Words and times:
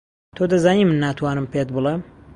تۆ 0.35 0.43
دەزانی 0.51 0.83
من 0.89 0.97
ناتوانم 1.03 1.45
پێت 1.53 1.67
بڵێم. 1.75 2.01